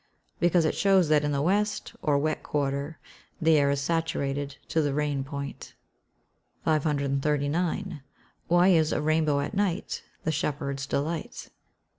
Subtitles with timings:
[0.39, 2.97] "_Because it shows that in the West, or wet quarter,
[3.39, 5.75] the air is saturated to the rain point.
[6.65, 8.01] 539.
[8.49, 11.51] _Why is "a rainbow at night the shepherd's delight?"